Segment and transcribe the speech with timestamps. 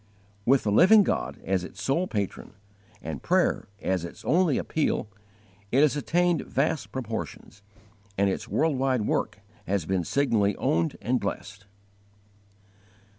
[0.45, 2.53] With the Living God as its sole patron,
[3.03, 5.07] and prayer as its only appeal,
[5.71, 7.61] it has attained vast proportions,
[8.17, 11.67] and its world wide work has been signally owned and blessed.